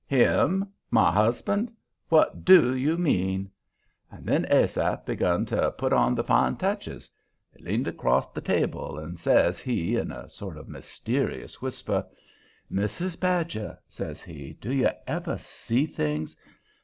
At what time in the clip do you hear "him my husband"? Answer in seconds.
0.07-1.71